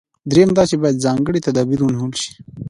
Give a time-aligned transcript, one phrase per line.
[0.31, 2.31] درېیم دا چې باید ځانګړي تدابیر ونیول شي.